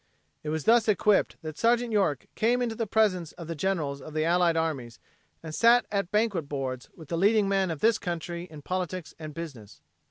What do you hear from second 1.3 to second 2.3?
that Sergeant York